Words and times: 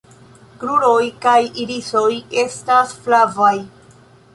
Kruroj 0.63 1.03
kaj 1.27 1.35
irisoj 1.65 2.09
estas 2.49 2.97
flavaj. 3.07 3.57